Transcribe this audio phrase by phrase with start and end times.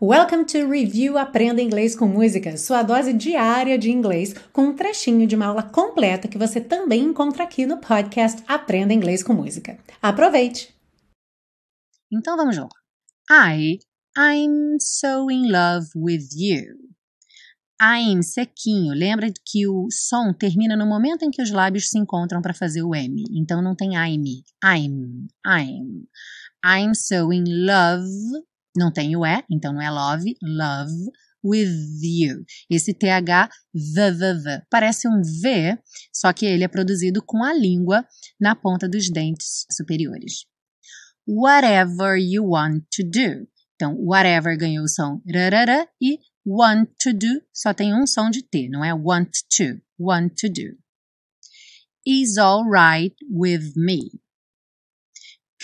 [0.00, 5.26] Welcome to Review Aprenda Inglês com Música, sua dose diária de inglês, com um trechinho
[5.26, 9.76] de uma aula completa que você também encontra aqui no podcast Aprenda Inglês com Música.
[10.00, 10.72] Aproveite!
[12.12, 12.68] Então vamos lá.
[13.28, 13.80] I,
[14.16, 16.76] I'm so in love with you.
[17.82, 18.94] I'm sequinho.
[18.94, 22.84] Lembra que o som termina no momento em que os lábios se encontram para fazer
[22.84, 23.24] o M.
[23.32, 24.44] Então não tem I'm.
[24.64, 26.06] I'm, I'm.
[26.64, 28.46] I'm so in love
[28.78, 31.10] não tem o E, então não é love, love
[31.44, 32.44] with you.
[32.70, 33.48] Esse TH,
[33.94, 35.78] the, the, the, parece um V,
[36.12, 38.06] só que ele é produzido com a língua
[38.40, 40.46] na ponta dos dentes superiores.
[41.26, 43.46] Whatever you want to do.
[43.74, 48.42] Então, whatever ganhou o som rarara e want to do só tem um som de
[48.42, 50.76] T, não é want to, want to do.
[52.04, 54.10] Is alright with me.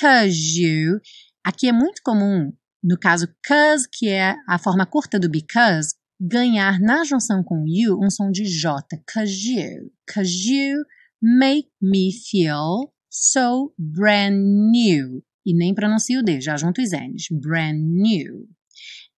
[0.00, 1.00] Cause you.
[1.44, 2.52] Aqui é muito comum
[2.82, 7.98] no caso cause, que é a forma curta do because, ganhar na junção com you
[8.02, 9.02] um som de J.
[9.12, 10.84] Cause you, cause you
[11.22, 14.36] make me feel so brand
[14.70, 15.22] new.
[15.46, 17.28] E nem pronuncio o D, já junto os N's.
[17.30, 18.46] Brand new.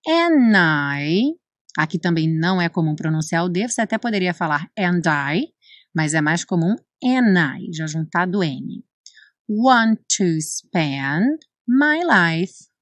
[0.07, 1.33] And I,
[1.77, 5.49] aqui também não é comum pronunciar o D, você até poderia falar and I,
[5.95, 8.85] mas é mais comum and I, já juntado N.
[9.49, 11.39] Want to spend
[11.69, 12.72] my life